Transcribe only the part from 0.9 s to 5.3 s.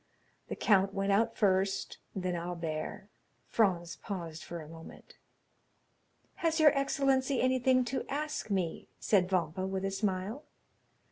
went out first, then Albert. Franz paused for a moment.